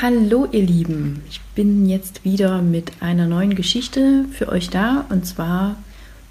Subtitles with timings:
[0.00, 5.26] Hallo ihr Lieben, ich bin jetzt wieder mit einer neuen Geschichte für euch da und
[5.26, 5.74] zwar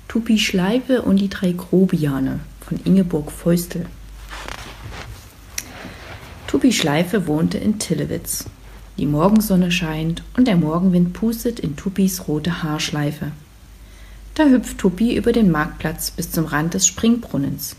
[0.07, 3.85] Tupi Schleife und die drei Grobiane von Ingeborg Feustel.
[6.47, 8.45] Tupi Schleife wohnte in Tillewitz.
[8.97, 13.33] Die Morgensonne scheint und der Morgenwind pustet in Tupis rote Haarschleife.
[14.35, 17.75] Da hüpft Tupi über den Marktplatz bis zum Rand des Springbrunnens.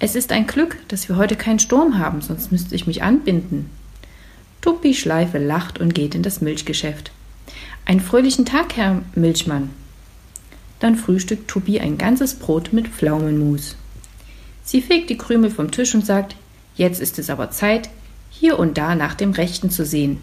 [0.00, 3.70] Es ist ein Glück, dass wir heute keinen Sturm haben, sonst müsste ich mich anbinden,
[4.60, 7.12] Tuppi Schleife lacht und geht in das Milchgeschäft.
[7.84, 9.70] Einen fröhlichen Tag, Herr Milchmann.
[10.80, 13.76] Dann frühstückt Tuppi ein ganzes Brot mit Pflaumenmus.
[14.64, 16.36] Sie fegt die Krümel vom Tisch und sagt,
[16.76, 17.88] jetzt ist es aber Zeit,
[18.30, 20.18] hier und da nach dem Rechten zu sehen.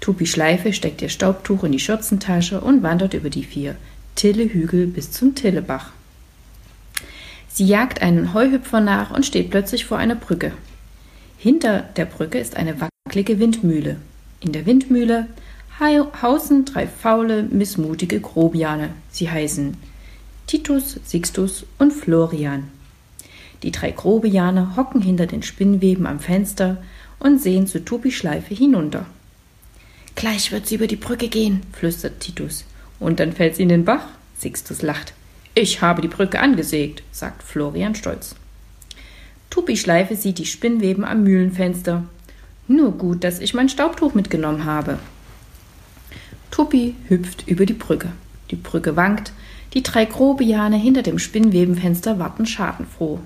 [0.00, 3.76] Tuppi Schleife steckt ihr Staubtuch in die Schürzentasche und wandert über die vier
[4.16, 5.92] Tillehügel bis zum Tillebach.
[7.48, 10.52] Sie jagt einen Heuhüpfer nach und steht plötzlich vor einer Brücke.
[11.38, 12.80] Hinter der Brücke ist eine
[13.12, 13.96] wackelige Windmühle.
[14.40, 15.26] In der Windmühle
[15.78, 18.94] hausen drei faule, missmutige Grobiane.
[19.10, 19.76] Sie heißen
[20.46, 22.70] Titus, Sixtus und Florian.
[23.62, 26.82] Die drei Grobiane hocken hinter den Spinnweben am Fenster
[27.18, 29.04] und sehen zu Tupi Schleife hinunter.
[30.14, 32.64] Gleich wird sie über die Brücke gehen, flüstert Titus.
[32.98, 34.06] Und dann fällt sie in den Bach.
[34.38, 35.12] Sixtus lacht.
[35.54, 38.36] Ich habe die Brücke angesägt, sagt Florian stolz.
[39.50, 42.04] Tupi Schleife sieht die Spinnweben am Mühlenfenster.
[42.68, 44.98] Nur gut, dass ich mein Staubtuch mitgenommen habe.
[46.50, 48.12] Tupi hüpft über die Brücke.
[48.50, 49.32] Die Brücke wankt,
[49.74, 53.20] die drei Grobiane hinter dem Spinnwebenfenster warten schadenfroh.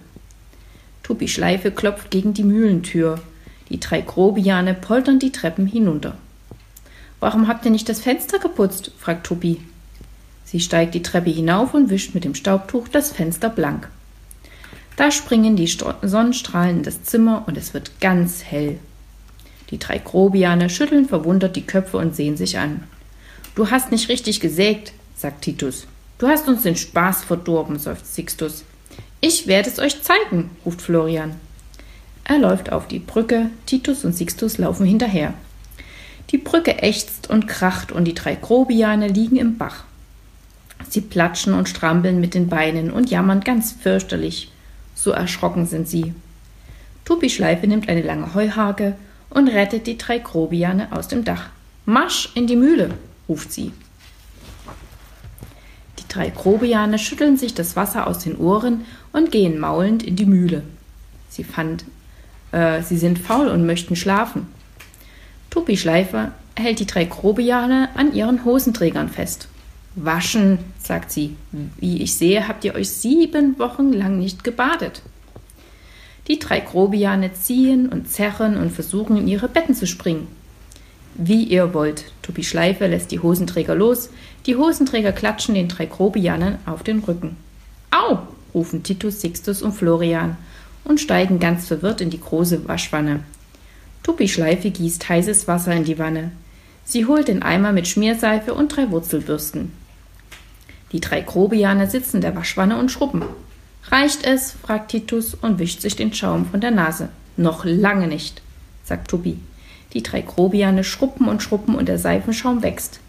[1.02, 3.20] Tupi Schleife klopft gegen die Mühlentür.
[3.68, 6.16] Die drei Grobiane poltern die Treppen hinunter.
[7.20, 8.92] Warum habt ihr nicht das Fenster geputzt?
[8.98, 9.60] fragt Tupi.
[10.44, 13.88] Sie steigt die Treppe hinauf und wischt mit dem Staubtuch das Fenster blank.
[14.96, 18.78] Da springen die Sonnenstrahlen in das Zimmer und es wird ganz hell.
[19.70, 22.84] Die drei Grobiane schütteln verwundert die Köpfe und sehen sich an.
[23.54, 25.86] Du hast nicht richtig gesägt, sagt Titus.
[26.18, 28.64] Du hast uns den Spaß verdorben, seufzt Sixtus.
[29.20, 31.34] Ich werde es euch zeigen, ruft Florian.
[32.24, 35.34] Er läuft auf die Brücke, Titus und Sixtus laufen hinterher.
[36.30, 39.84] Die Brücke ächzt und kracht und die drei Grobiane liegen im Bach.
[40.88, 44.50] Sie platschen und strampeln mit den Beinen und jammern ganz fürchterlich.
[44.94, 46.14] So erschrocken sind sie.
[47.04, 48.96] Tupi Schleife nimmt eine lange Heuhake
[49.30, 51.50] und rettet die drei Grobiane aus dem Dach.
[51.84, 52.90] Marsch in die Mühle,
[53.28, 53.72] ruft sie.
[55.98, 60.26] Die drei Grobiane schütteln sich das Wasser aus den Ohren und gehen maulend in die
[60.26, 60.62] Mühle.
[61.28, 61.84] Sie fand,
[62.52, 64.46] äh, sie sind faul und möchten schlafen.
[65.50, 69.48] Tupi Schleife hält die drei Grobiane an ihren Hosenträgern fest.
[69.94, 71.36] Waschen, sagt sie.
[71.78, 75.02] Wie ich sehe, habt ihr euch sieben Wochen lang nicht gebadet.
[76.28, 80.26] Die drei Grobiane ziehen und zerren und versuchen, in ihre Betten zu springen.
[81.14, 82.04] Wie ihr wollt.
[82.22, 84.10] Tobi Schleife lässt die Hosenträger los.
[84.44, 87.36] Die Hosenträger klatschen den drei Grobianen auf den Rücken.
[87.90, 88.18] Au!
[88.52, 90.36] rufen Titus, Sixtus und Florian
[90.84, 93.20] und steigen ganz verwirrt in die große Waschwanne.
[94.02, 96.32] Tobi Schleife gießt heißes Wasser in die Wanne.
[96.84, 99.72] Sie holt den Eimer mit Schmierseife und drei Wurzelbürsten.
[100.92, 103.24] Die drei Grobiane sitzen in der Waschwanne und schrubben.
[103.90, 104.52] Reicht es?
[104.52, 107.08] fragt Titus und wischt sich den Schaum von der Nase.
[107.36, 108.42] Noch lange nicht,
[108.84, 109.38] sagt Tubi.
[109.92, 113.00] Die drei Grobiane schruppen und schruppen und der Seifenschaum wächst.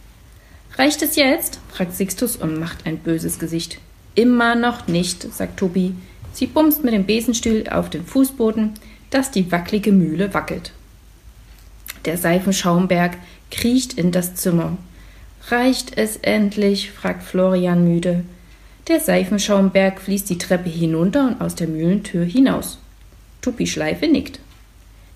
[0.77, 1.59] Reicht es jetzt?
[1.69, 3.79] fragt Sixtus und macht ein böses Gesicht.
[4.13, 5.95] Immer noch nicht, sagt Tobi.
[6.33, 8.73] Sie bumst mit dem Besenstiel auf den Fußboden,
[9.09, 10.71] dass die wackelige Mühle wackelt.
[12.05, 13.17] Der Seifenschaumberg
[13.49, 14.77] kriecht in das Zimmer.
[15.49, 16.91] Reicht es endlich?
[16.91, 18.23] fragt Florian müde.
[18.87, 22.79] Der Seifenschaumberg fließt die Treppe hinunter und aus der Mühlentür hinaus.
[23.41, 24.39] Tuppi Schleife nickt.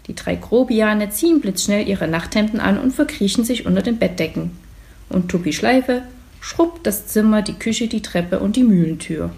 [0.08, 4.52] Die drei Grobiane ziehen blitzschnell ihre Nachthemden an und verkriechen sich unter den Bettdecken.
[5.08, 6.02] Und Tuppi Schleife
[6.42, 9.32] schrubbt das Zimmer, die Küche, die Treppe und die Mühlentür.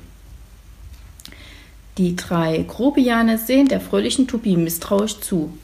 [2.00, 5.56] Die drei Grobiane sehen der fröhlichen Tuppi misstrauisch zu.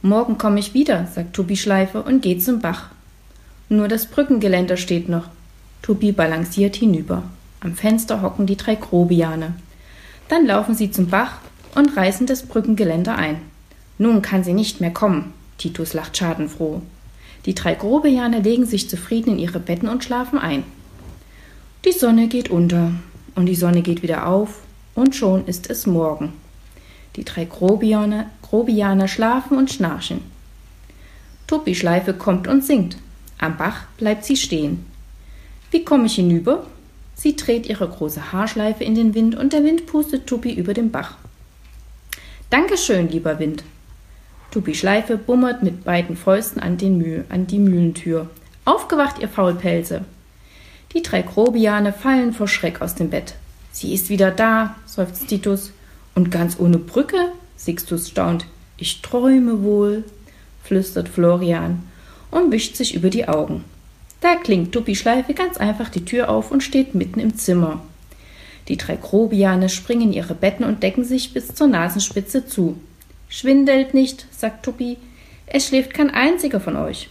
[0.00, 2.88] Morgen komme ich wieder, sagt Tuppi Schleife und geht zum Bach.
[3.68, 5.28] Nur das Brückengeländer steht noch.
[5.82, 7.24] Tobi balanciert hinüber.
[7.60, 9.54] Am Fenster hocken die drei Grobiane.
[10.28, 11.38] Dann laufen sie zum Bach
[11.74, 13.40] und reißen das Brückengeländer ein.
[13.98, 15.34] Nun kann sie nicht mehr kommen.
[15.58, 16.80] Titus lacht schadenfroh.
[17.44, 20.64] Die drei Grobiane legen sich zufrieden in ihre Betten und schlafen ein.
[21.84, 22.92] Die Sonne geht unter
[23.34, 24.60] und die Sonne geht wieder auf
[24.94, 26.32] und schon ist es Morgen.
[27.16, 30.20] Die drei Grobiane, Grobianer schlafen und schnarchen.
[31.46, 32.96] Tuppi Schleife kommt und singt.
[33.38, 34.86] Am Bach bleibt sie stehen.
[35.70, 36.66] Wie komme ich hinüber?
[37.20, 40.90] Sie dreht ihre große Haarschleife in den Wind und der Wind pustet Tuppi über den
[40.90, 41.16] Bach.
[42.48, 43.62] Dankeschön, lieber Wind.
[44.50, 48.30] Tupi Schleife bummert mit beiden Fäusten an, den Mühl, an die Mühlentür.
[48.64, 50.06] Aufgewacht, ihr Faulpelze!
[50.94, 53.34] Die drei Grobiane fallen vor Schreck aus dem Bett.
[53.70, 55.72] Sie ist wieder da, seufzt Titus.
[56.14, 57.32] Und ganz ohne Brücke?
[57.54, 58.46] Sixtus staunt.
[58.78, 60.04] Ich träume wohl,
[60.64, 61.82] flüstert Florian
[62.30, 63.62] und wischt sich über die Augen.
[64.20, 67.82] Da klingt Tuppi Schleife ganz einfach die Tür auf und steht mitten im Zimmer.
[68.68, 72.78] Die drei Grobiane springen in ihre Betten und decken sich bis zur Nasenspitze zu.
[73.28, 74.98] Schwindelt nicht, sagt Tuppi.
[75.46, 77.08] Es schläft kein einziger von euch.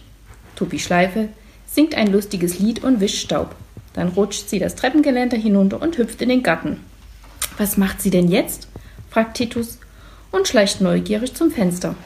[0.54, 1.28] Tuppi Schleife
[1.66, 3.54] singt ein lustiges Lied und wischt Staub.
[3.92, 6.78] Dann rutscht sie das Treppengeländer hinunter und hüpft in den Garten.
[7.58, 8.68] Was macht sie denn jetzt?
[9.10, 9.78] fragt Titus
[10.30, 11.96] und schleicht neugierig zum Fenster.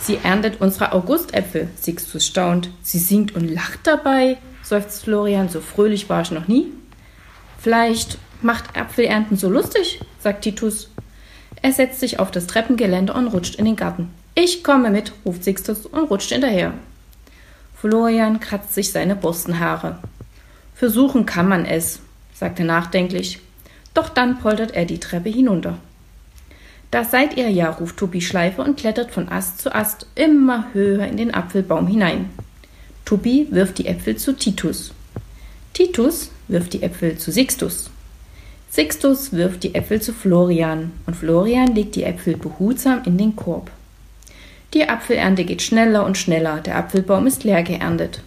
[0.00, 2.70] Sie erntet unsere Augustäpfel, Sixtus staunt.
[2.82, 6.66] Sie singt und lacht dabei, seufzt Florian, so fröhlich war ich noch nie.
[7.58, 10.90] Vielleicht macht Apfelernten so lustig, sagt Titus.
[11.60, 14.10] Er setzt sich auf das Treppengeländer und rutscht in den Garten.
[14.34, 16.72] Ich komme mit, ruft Sixtus und rutscht hinterher.
[17.76, 19.98] Florian kratzt sich seine Borstenhaare.
[20.74, 22.00] Versuchen kann man es,
[22.32, 23.40] sagt er nachdenklich.
[23.92, 25.76] Doch dann poltert er die Treppe hinunter.
[26.90, 31.06] Da seid ihr ja, ruft Tobi Schleife und klettert von Ast zu Ast immer höher
[31.06, 32.30] in den Apfelbaum hinein.
[33.04, 34.92] Tobi wirft die Äpfel zu Titus.
[35.72, 37.90] Titus wirft die Äpfel zu Sixtus.
[38.70, 43.70] Sixtus wirft die Äpfel zu Florian und Florian legt die Äpfel behutsam in den Korb.
[44.74, 48.20] Die Apfelernte geht schneller und schneller, der Apfelbaum ist leer geerntet.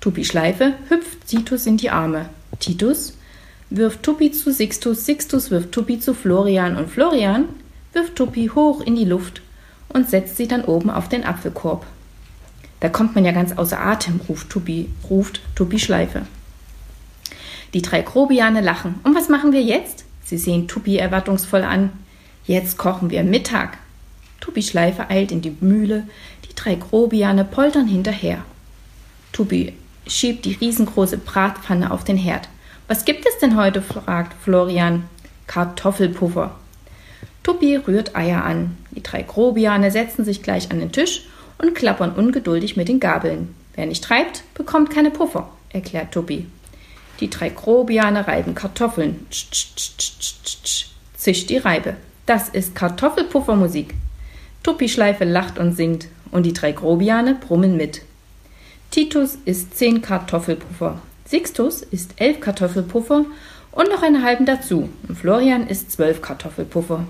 [0.00, 2.30] Tupi Schleife hüpft Titus in die Arme.
[2.58, 3.14] Titus
[3.68, 7.48] wirft Tupi zu Sixtus, Sixtus wirft Tupi zu Florian und Florian
[7.92, 9.42] wirft Tupi hoch in die Luft
[9.88, 11.86] und setzt sie dann oben auf den Apfelkorb.
[12.80, 16.22] Da kommt man ja ganz außer Atem, ruft Tupi, ruft Tupi Schleife.
[17.74, 18.96] Die drei Grobiane lachen.
[19.04, 20.04] Und was machen wir jetzt?
[20.24, 21.90] Sie sehen Tupi erwartungsvoll an.
[22.46, 23.78] Jetzt kochen wir Mittag.
[24.40, 26.08] Tupi Schleife eilt in die Mühle,
[26.48, 28.42] die drei Grobiane poltern hinterher.
[29.32, 29.74] Tupi
[30.06, 32.48] schiebt die riesengroße Bratpfanne auf den Herd.
[32.88, 33.82] Was gibt es denn heute?
[33.82, 35.04] fragt Florian.
[35.46, 36.56] Kartoffelpuffer.
[37.42, 38.76] Tupi rührt Eier an.
[38.90, 41.26] Die drei Grobiane setzen sich gleich an den Tisch
[41.58, 43.54] und klappern ungeduldig mit den Gabeln.
[43.74, 46.46] Wer nicht treibt, bekommt keine Puffer, erklärt Tupi.
[47.20, 49.26] Die drei Grobiane reiben Kartoffeln.
[49.30, 51.96] Tsch, zischt die Reibe.
[52.26, 53.94] Das ist Kartoffelpuffermusik.
[54.62, 58.02] Tuppi-Schleife lacht und singt und die drei Grobiane brummen mit.
[58.90, 61.00] Titus isst zehn Kartoffelpuffer.
[61.26, 63.24] Sixtus isst elf Kartoffelpuffer
[63.72, 64.88] und noch einen halben dazu.
[65.06, 67.06] Und Florian isst zwölf Kartoffelpuffer.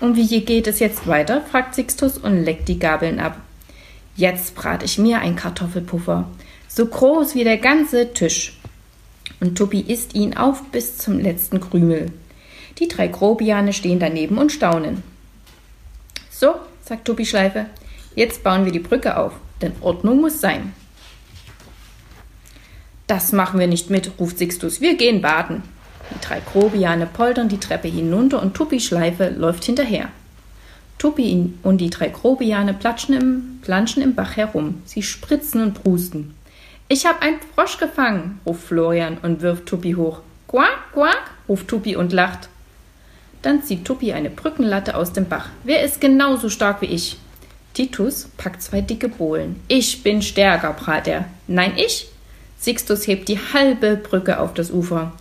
[0.00, 1.40] Und wie geht es jetzt weiter?
[1.40, 3.36] fragt Sixtus und leckt die Gabeln ab.
[4.16, 6.28] Jetzt brate ich mir ein Kartoffelpuffer,
[6.66, 8.58] so groß wie der ganze Tisch
[9.40, 12.10] und Tuppi isst ihn auf bis zum letzten Krümel.
[12.78, 15.02] Die drei Grobiane stehen daneben und staunen.
[16.30, 17.66] So, sagt Tuppi Schleife,
[18.14, 20.72] jetzt bauen wir die Brücke auf, denn Ordnung muss sein.
[23.06, 25.62] Das machen wir nicht mit, ruft Sixtus, wir gehen baden.
[26.14, 30.08] Die drei Grobiane poltern die Treppe hinunter und Tuppi Schleife läuft hinterher.
[30.98, 34.82] Tuppi und die drei Grobiane platschen im, planschen im Bach herum.
[34.84, 36.34] Sie spritzen und prusten.
[36.88, 40.20] Ich hab einen Frosch gefangen, ruft Florian und wirft Tuppi hoch.
[40.48, 42.48] Quack, quack, ruft Tuppi und lacht.
[43.42, 45.50] Dann zieht Tuppi eine Brückenlatte aus dem Bach.
[45.62, 47.18] Wer ist genauso stark wie ich?
[47.74, 49.56] Titus packt zwei dicke Bohlen.
[49.68, 51.26] Ich bin stärker, prahlt er.
[51.46, 52.08] Nein, ich?
[52.58, 55.12] Sixtus hebt die halbe Brücke auf das Ufer.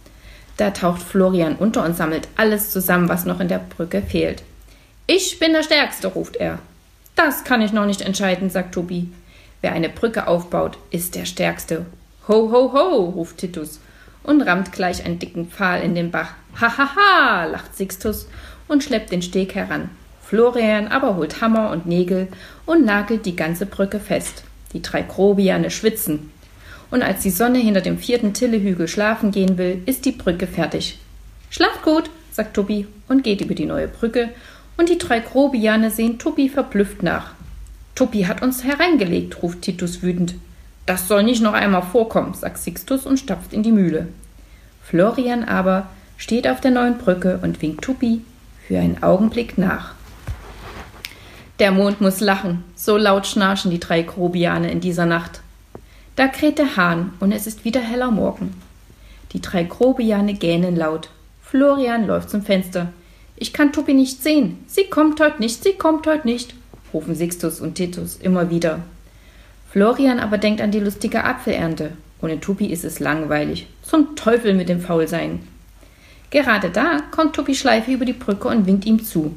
[0.58, 4.44] Da taucht Florian unter und sammelt alles zusammen, was noch in der Brücke fehlt.
[5.06, 6.60] Ich bin der Stärkste, ruft er.
[7.16, 9.10] Das kann ich noch nicht entscheiden, sagt Tobi.
[9.62, 11.86] Wer eine Brücke aufbaut, ist der Stärkste.
[12.28, 13.80] Ho, ho, ho, ruft Titus
[14.24, 16.34] und rammt gleich einen dicken Pfahl in den Bach.
[16.60, 18.28] Ha, ha, ha, lacht Sixtus
[18.68, 19.90] und schleppt den Steg heran.
[20.22, 22.28] Florian aber holt Hammer und Nägel
[22.66, 24.44] und nagelt die ganze Brücke fest.
[24.74, 26.32] Die drei Grobiane schwitzen.
[26.90, 31.00] Und als die Sonne hinter dem vierten Tillehügel schlafen gehen will, ist die Brücke fertig.
[31.50, 34.30] Schlaft gut, sagt Tobi und geht über die neue Brücke,
[34.78, 37.32] und die drei Grobiane sehen Tobi verblüfft nach.
[37.96, 40.36] Tuppi hat uns hereingelegt, ruft Titus wütend.
[40.86, 44.08] Das soll nicht noch einmal vorkommen, sagt Sixtus und stapft in die Mühle.
[44.84, 48.22] Florian aber steht auf der neuen Brücke und winkt Tuppi
[48.68, 49.96] für einen Augenblick nach.
[51.58, 55.42] Der Mond muss lachen, so laut schnarchen die drei Grobiane in dieser Nacht.
[56.18, 58.54] Da kräht der Hahn und es ist wieder heller Morgen.
[59.32, 61.10] Die drei Grobiane gähnen laut.
[61.42, 62.92] Florian läuft zum Fenster.
[63.38, 64.58] Ich kann Tuppi nicht sehen.
[64.68, 66.54] Sie kommt heut nicht, sie kommt heut nicht
[66.94, 68.80] rufen Sixtus und Titus immer wieder.
[69.70, 71.92] Florian aber denkt an die lustige Apfelernte.
[72.22, 73.68] Ohne Tupi ist es langweilig.
[73.84, 75.40] Zum Teufel mit dem Faulsein.
[76.32, 79.36] Gerade da kommt Tupi Schleife über die Brücke und winkt ihm zu.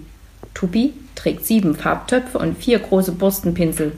[0.55, 3.93] Tupi trägt sieben Farbtöpfe und vier große Borstenpinsel.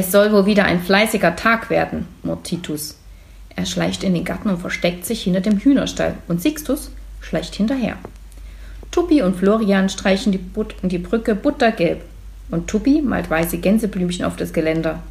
[0.00, 2.96] Es soll wohl wieder ein fleißiger Tag werden, murrt Titus.
[3.56, 7.96] Er schleicht in den Garten und versteckt sich hinter dem Hühnerstall, und Sixtus schleicht hinterher.
[8.92, 12.02] Tuppi und Florian streichen die, But die Brücke buttergelb,
[12.48, 15.02] und Tuppi malt weiße Gänseblümchen auf das Geländer.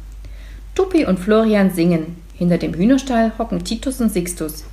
[0.74, 2.16] Tuppi und Florian singen.
[2.32, 4.64] Hinter dem Hühnerstall hocken Titus und Sixtus.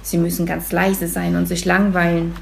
[0.00, 2.36] Sie müssen ganz leise sein und sich langweilen.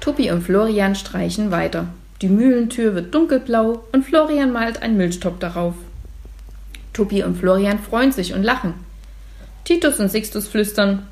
[0.00, 1.86] Tuppi und Florian streichen weiter.
[2.20, 5.74] Die Mühlentür wird dunkelblau und Florian malt einen Milchtopf darauf.
[6.92, 8.74] Tuppi und Florian freuen sich und lachen.
[9.62, 11.06] Titus und Sixtus flüstern.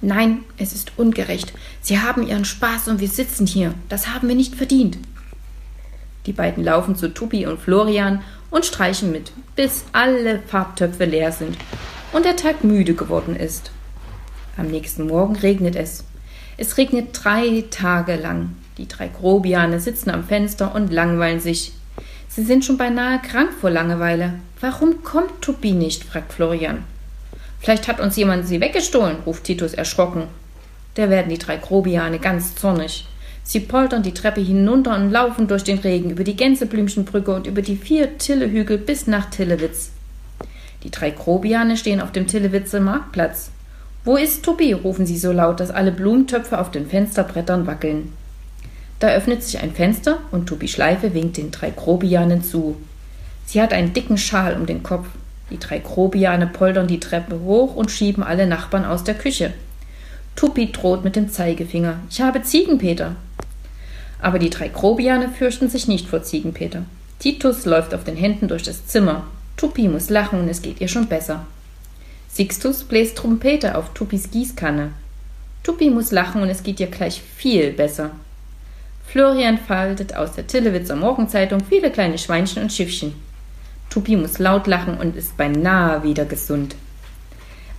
[0.00, 1.52] Nein, es ist ungerecht.
[1.80, 3.74] Sie haben ihren Spaß und wir sitzen hier.
[3.88, 4.98] Das haben wir nicht verdient.
[6.26, 11.56] Die beiden laufen zu Tuppi und Florian und streichen mit, bis alle Farbtöpfe leer sind
[12.12, 13.70] und der Tag müde geworden ist.
[14.56, 16.02] Am nächsten Morgen regnet es.
[16.56, 18.56] Es regnet drei Tage lang.
[18.78, 21.72] Die drei Grobiane sitzen am Fenster und langweilen sich.
[22.28, 24.34] Sie sind schon beinahe krank vor Langeweile.
[24.60, 26.04] Warum kommt Tuppi nicht?
[26.04, 26.84] fragt Florian.
[27.58, 30.24] Vielleicht hat uns jemand sie weggestohlen, ruft Titus erschrocken.
[30.94, 33.06] Da werden die drei Grobiane ganz zornig.
[33.42, 37.62] Sie poltern die Treppe hinunter und laufen durch den Regen über die Gänseblümchenbrücke und über
[37.62, 39.92] die vier Tillehügel bis nach Tillewitz.
[40.82, 43.50] Die drei Grobiane stehen auf dem Tillewitzer Marktplatz.
[44.04, 44.72] Wo ist Tuppi?
[44.72, 48.12] rufen sie so laut, dass alle Blumentöpfe auf den Fensterbrettern wackeln.
[48.98, 52.76] Da öffnet sich ein Fenster und Tuppi Schleife winkt den drei Grobianen zu.
[53.44, 55.06] Sie hat einen dicken Schal um den Kopf.
[55.50, 59.52] Die drei Grobiane poltern die Treppe hoch und schieben alle Nachbarn aus der Küche.
[60.34, 62.00] Tuppi droht mit dem Zeigefinger.
[62.10, 63.16] Ich habe Ziegenpeter.
[64.20, 66.82] Aber die drei Grobiane fürchten sich nicht vor Ziegenpeter.
[67.18, 69.26] Titus läuft auf den Händen durch das Zimmer.
[69.56, 71.46] Tuppi muss lachen und es geht ihr schon besser.
[72.28, 74.90] Sixtus bläst Trompete auf Tuppis Gießkanne.
[75.62, 78.10] Tuppi muss lachen und es geht ihr gleich viel besser.
[79.06, 83.14] Florian faltet aus der Tillewitzer Morgenzeitung viele kleine Schweinchen und Schiffchen.
[83.88, 86.74] Tuppi muss laut lachen und ist beinahe wieder gesund.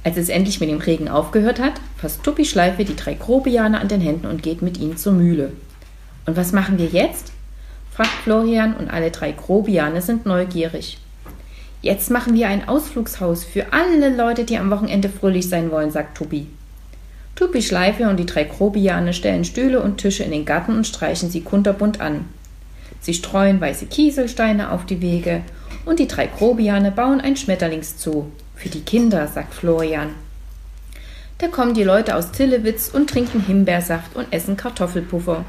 [0.04, 3.90] Als es endlich mit dem Regen aufgehört hat, fasst Tuppi Schleife die drei Grobiane an
[3.90, 5.52] den Händen und geht mit ihnen zur Mühle.
[6.26, 7.34] Und was machen wir jetzt?
[7.92, 10.98] fragt Florian und alle drei Grobiane sind neugierig.
[11.82, 16.18] Jetzt machen wir ein Ausflugshaus für alle Leute, die am Wochenende fröhlich sein wollen, sagt
[16.18, 16.48] Tuppi.
[17.38, 21.30] Tuppi Schleife und die drei Grobiane stellen Stühle und Tische in den Garten und streichen
[21.30, 22.26] sie kunterbunt an.
[23.00, 25.44] Sie streuen weiße Kieselsteine auf die Wege
[25.86, 28.26] und die drei Grobiane bauen ein Schmetterlingszoo.
[28.56, 30.16] Für die Kinder, sagt Florian.
[31.38, 35.46] Da kommen die Leute aus Tillewitz und trinken Himbeersaft und essen Kartoffelpuffer.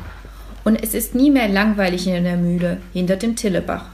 [0.65, 3.87] Und es ist nie mehr langweilig in der Mühle hinter dem Tillebach.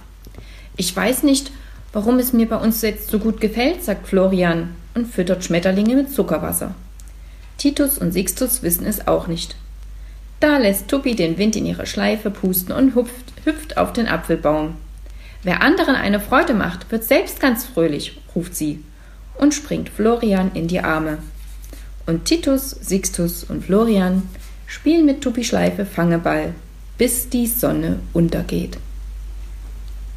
[0.76, 1.52] Ich weiß nicht,
[1.92, 6.10] warum es mir bei uns jetzt so gut gefällt, sagt Florian und füttert Schmetterlinge mit
[6.10, 6.74] Zuckerwasser.
[7.64, 9.56] Titus und Sixtus wissen es auch nicht.
[10.38, 14.74] Da lässt Tuppi den Wind in ihre Schleife pusten und hüpft, hüpft auf den Apfelbaum.
[15.44, 18.84] Wer anderen eine Freude macht, wird selbst ganz fröhlich, ruft sie
[19.38, 21.20] und springt Florian in die Arme.
[22.04, 24.28] Und Titus, Sixtus und Florian
[24.66, 26.52] spielen mit Tuppi Schleife Fangeball,
[26.98, 28.76] bis die Sonne untergeht.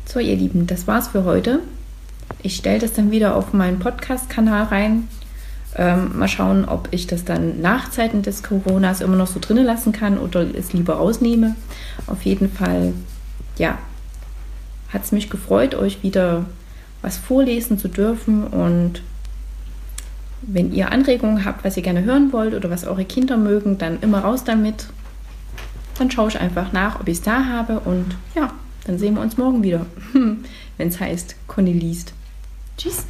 [0.06, 1.62] So, ihr Lieben, das war's für heute.
[2.44, 5.08] Ich stelle das dann wieder auf meinen Podcast-Kanal rein.
[5.79, 9.65] Ähm, mal schauen, ob ich das dann nach Zeiten des Coronas immer noch so drinnen
[9.65, 11.55] lassen kann oder es lieber rausnehme.
[12.07, 12.93] Auf jeden Fall,
[13.57, 13.77] ja,
[14.89, 16.46] hat es mich gefreut, euch wieder
[17.03, 18.46] was vorlesen zu dürfen.
[18.46, 19.03] Und
[20.41, 24.00] wenn ihr Anregungen habt, was ihr gerne hören wollt oder was eure Kinder mögen, dann
[24.01, 24.88] immer raus damit.
[26.00, 27.81] Dann schaue ich einfach nach, ob ich es da habe.
[27.81, 28.51] Und ja,
[28.86, 32.13] dann sehen wir uns morgen wieder, wenn es heißt, Conny liest.
[32.77, 33.05] Tschüss.